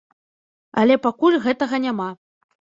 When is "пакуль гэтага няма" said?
1.03-2.09